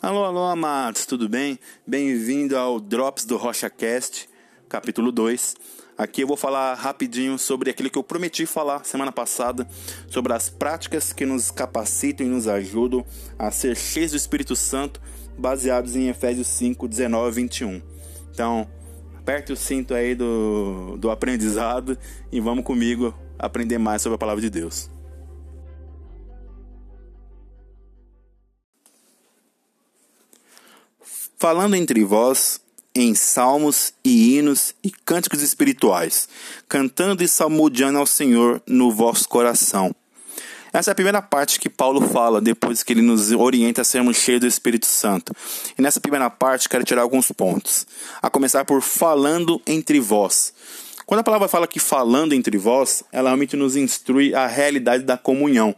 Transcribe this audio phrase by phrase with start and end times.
[0.00, 1.58] Alô, alô, amados, tudo bem?
[1.84, 4.28] Bem-vindo ao Drops do RochaCast,
[4.68, 5.56] capítulo 2.
[5.98, 9.66] Aqui eu vou falar rapidinho sobre aquilo que eu prometi falar semana passada,
[10.08, 13.04] sobre as práticas que nos capacitam e nos ajudam
[13.36, 15.00] a ser cheios do Espírito Santo,
[15.36, 17.82] baseados em Efésios 5, 19 e 21.
[18.30, 18.68] Então,
[19.18, 21.98] aperte o cinto aí do, do aprendizado
[22.30, 24.88] e vamos comigo aprender mais sobre a palavra de Deus.
[31.38, 32.60] Falando entre vós
[32.94, 36.28] em salmos e hinos e cânticos espirituais,
[36.68, 39.94] cantando e salmodiando ao Senhor no vosso coração.
[40.72, 44.16] Essa é a primeira parte que Paulo fala depois que ele nos orienta a sermos
[44.16, 45.32] cheios do Espírito Santo.
[45.78, 47.86] E nessa primeira parte quero tirar alguns pontos.
[48.20, 50.52] A começar por falando entre vós.
[51.06, 55.16] Quando a palavra fala que falando entre vós, ela realmente nos instrui a realidade da
[55.16, 55.74] comunhão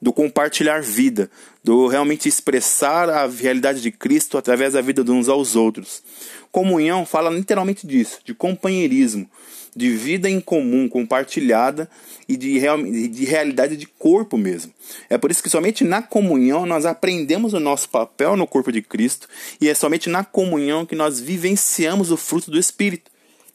[0.00, 1.30] do compartilhar vida,
[1.62, 6.02] do realmente expressar a realidade de Cristo através da vida de uns aos outros.
[6.50, 9.28] Comunhão fala literalmente disso, de companheirismo,
[9.74, 11.88] de vida em comum, compartilhada
[12.28, 14.72] e de, real, de realidade de corpo mesmo.
[15.08, 18.82] É por isso que somente na comunhão nós aprendemos o nosso papel no corpo de
[18.82, 19.28] Cristo
[19.60, 23.09] e é somente na comunhão que nós vivenciamos o fruto do Espírito.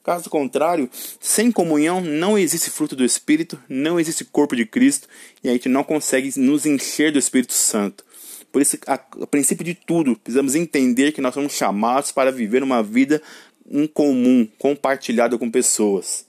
[0.06, 0.88] Caso contrário,
[1.20, 5.08] sem comunhão não existe fruto do Espírito, não existe corpo de Cristo
[5.44, 8.06] e a gente não consegue nos encher do Espírito Santo.
[8.52, 12.62] Por isso, a, a princípio de tudo, precisamos entender que nós somos chamados para viver
[12.62, 13.20] uma vida
[13.68, 16.24] em comum, compartilhada com pessoas.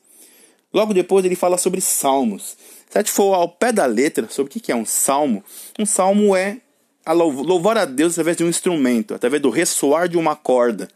[0.72, 2.56] Logo depois ele fala sobre salmos.
[2.88, 5.44] Se a gente for ao pé da letra sobre o que é um salmo,
[5.78, 6.62] um salmo é
[7.04, 10.88] a louvar a Deus através de um instrumento, através do ressoar de uma corda.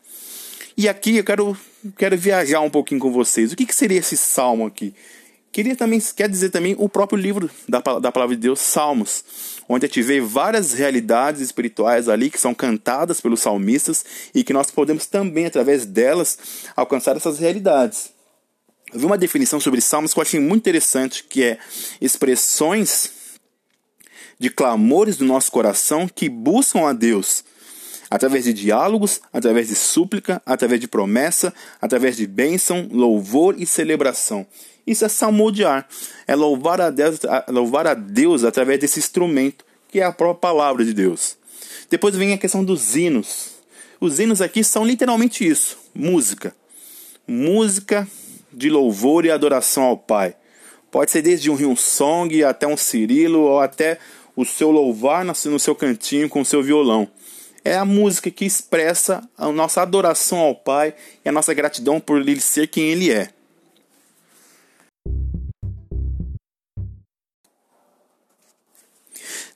[0.76, 1.56] E aqui eu quero,
[1.96, 3.52] quero viajar um pouquinho com vocês.
[3.52, 4.94] O que, que seria esse salmo aqui?
[5.52, 9.24] Queria também, quer dizer também o próprio livro da, da palavra de Deus, Salmos,
[9.68, 14.52] onde a gente vê várias realidades espirituais ali que são cantadas pelos salmistas e que
[14.52, 16.38] nós podemos também, através delas,
[16.76, 18.12] alcançar essas realidades.
[18.92, 21.58] Eu vi uma definição sobre salmos que eu achei muito interessante, que é
[22.00, 23.10] expressões
[24.38, 27.44] de clamores do nosso coração que buscam a Deus
[28.10, 34.44] através de diálogos, através de súplica, através de promessa, através de bênção, louvor e celebração.
[34.84, 35.86] Isso é salmodiar,
[36.26, 40.84] é louvar a Deus, louvar a Deus através desse instrumento que é a própria palavra
[40.84, 41.36] de Deus.
[41.88, 43.50] Depois vem a questão dos hinos.
[44.00, 46.54] Os hinos aqui são literalmente isso: música.
[47.26, 48.08] Música
[48.52, 50.34] de louvor e adoração ao Pai.
[50.90, 53.98] Pode ser desde um Rio Song até um Cirilo ou até
[54.34, 57.08] o seu louvar no seu cantinho com o seu violão
[57.64, 60.94] é a música que expressa a nossa adoração ao Pai
[61.24, 63.30] e a nossa gratidão por Ele ser quem Ele é.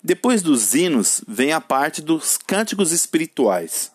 [0.02, 3.90] Depois dos hinos vem a parte dos cânticos espirituais.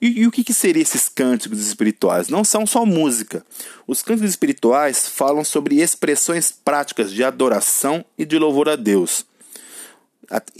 [0.00, 2.28] E, e o que, que seriam esses cânticos espirituais?
[2.28, 3.44] Não são só música.
[3.86, 9.26] Os cânticos espirituais falam sobre expressões práticas de adoração e de louvor a Deus.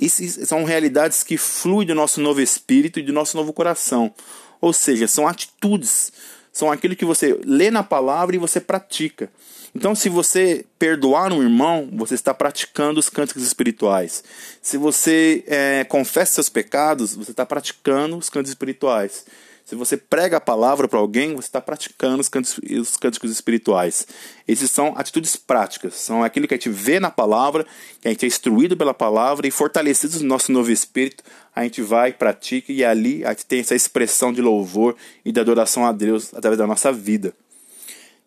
[0.01, 4.13] Essas são realidades que fluem do nosso novo espírito e do nosso novo coração.
[4.61, 6.13] Ou seja, são atitudes,
[6.53, 9.31] são aquilo que você lê na palavra e você pratica.
[9.75, 14.25] Então, se você perdoar um irmão, você está praticando os cânticos espirituais.
[14.63, 19.27] Se você é, confessa seus pecados, você está praticando os cânticos espirituais.
[19.67, 24.07] Se você prega a palavra para alguém, você está praticando os cânticos, os cânticos espirituais.
[24.47, 27.67] Esses são atitudes práticas, são aquilo que a gente vê na palavra,
[28.01, 31.83] que a gente é instruído pela palavra e fortalecidos no nosso novo espírito, a gente
[31.83, 34.95] vai, pratica e ali a gente tem essa expressão de louvor
[35.25, 37.35] e de adoração a Deus através da nossa vida.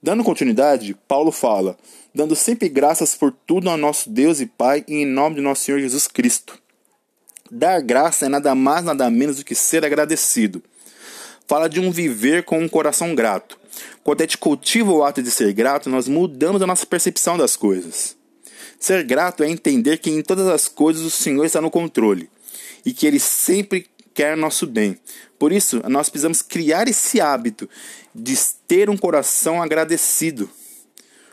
[0.04, 1.78] Dando continuidade, Paulo fala:
[2.14, 5.64] dando sempre graças por tudo ao nosso Deus e Pai, e em nome de nosso
[5.64, 6.60] Senhor Jesus Cristo.
[7.50, 10.62] Dar graça é nada mais, nada menos do que ser agradecido
[11.50, 13.60] fala de um viver com um coração grato.
[14.04, 17.56] Quando a gente cultiva o ato de ser grato, nós mudamos a nossa percepção das
[17.56, 18.16] coisas.
[18.80, 22.30] Ser grato é entender que em todas as coisas o Senhor está no controle
[22.86, 24.96] e que Ele sempre quer nosso bem.
[25.40, 27.68] Por isso, nós precisamos criar esse hábito
[28.14, 28.38] de
[28.68, 30.48] ter um coração agradecido.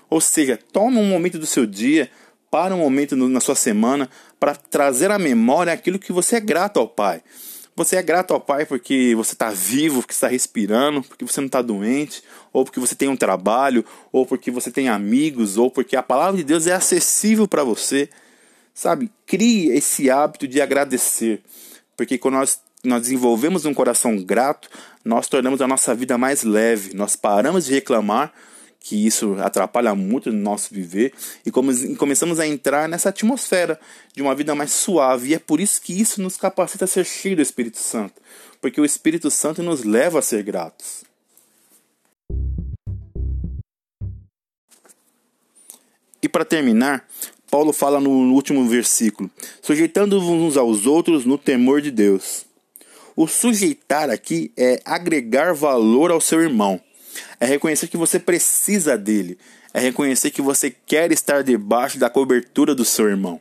[0.08, 2.10] Ou seja, tome um momento do seu dia,
[2.50, 4.08] para um momento na sua semana,
[4.40, 7.22] para trazer à memória aquilo que você é grato ao Pai.
[7.76, 11.46] Você é grato ao Pai porque você está vivo, porque está respirando, porque você não
[11.46, 15.94] está doente, ou porque você tem um trabalho, ou porque você tem amigos, ou porque
[15.94, 18.08] a palavra de Deus é acessível para você.
[18.72, 19.10] Sabe?
[19.26, 21.42] Crie esse hábito de agradecer,
[21.94, 24.70] porque quando nós, nós desenvolvemos um coração grato,
[25.04, 28.32] nós tornamos a nossa vida mais leve, nós paramos de reclamar
[28.86, 31.12] que isso atrapalha muito no nosso viver
[31.44, 33.80] e começamos a entrar nessa atmosfera
[34.14, 35.30] de uma vida mais suave.
[35.30, 38.14] E é por isso que isso nos capacita a ser cheio do Espírito Santo,
[38.60, 41.02] porque o Espírito Santo nos leva a ser gratos.
[46.22, 47.08] E para terminar,
[47.50, 49.28] Paulo fala no último versículo:
[49.60, 52.46] sujeitando-vos uns aos outros no temor de Deus.
[53.16, 56.80] O sujeitar aqui é agregar valor ao seu irmão
[57.40, 59.38] é reconhecer que você precisa dele,
[59.72, 63.40] é reconhecer que você quer estar debaixo da cobertura do seu irmão.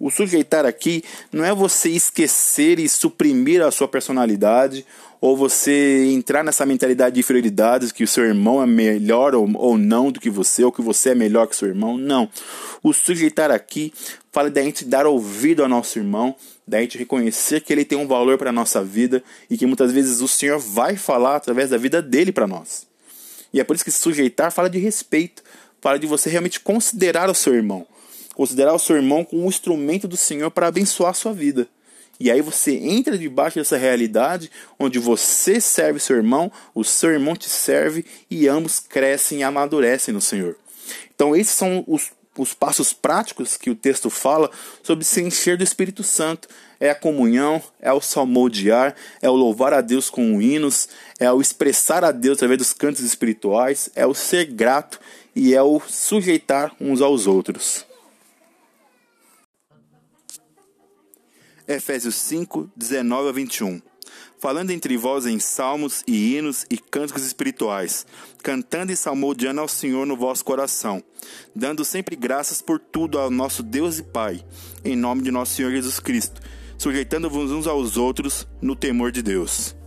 [0.00, 1.02] O sujeitar aqui
[1.32, 4.86] não é você esquecer e suprimir a sua personalidade
[5.20, 9.76] ou você entrar nessa mentalidade de inferioridade que o seu irmão é melhor ou, ou
[9.76, 11.98] não do que você, ou que você é melhor que seu irmão.
[11.98, 12.30] Não.
[12.80, 13.92] O sujeitar aqui
[14.30, 18.06] fala da gente dar ouvido ao nosso irmão, da gente reconhecer que ele tem um
[18.06, 19.20] valor para a nossa vida
[19.50, 22.86] e que muitas vezes o Senhor vai falar através da vida dele para nós.
[23.52, 25.42] E é por isso que sujeitar fala de respeito,
[25.80, 27.86] fala de você realmente considerar o seu irmão.
[28.34, 31.68] Considerar o seu irmão como um instrumento do Senhor para abençoar a sua vida.
[32.20, 37.36] E aí você entra debaixo dessa realidade onde você serve seu irmão, o seu irmão
[37.36, 40.56] te serve e ambos crescem e amadurecem no Senhor.
[41.14, 42.10] Então esses são os,
[42.42, 44.50] os passos práticos que o texto fala
[44.82, 46.48] sobre se encher do Espírito Santo.
[46.80, 50.88] É a comunhão, é o salmodiar, é o louvar a Deus com hinos,
[51.18, 55.00] é o expressar a Deus através dos cantos espirituais, é o ser grato
[55.34, 57.84] e é o sujeitar uns aos outros.
[61.66, 63.82] Efésios 5, 19 a 21.
[64.40, 68.06] Falando entre vós em salmos e hinos e cânticos espirituais,
[68.42, 71.02] cantando e salmodiando ao Senhor no vosso coração,
[71.54, 74.44] dando sempre graças por tudo ao nosso Deus e Pai,
[74.84, 76.40] em nome de nosso Senhor Jesus Cristo,
[76.76, 79.77] sujeitando-vos uns aos outros no temor de Deus.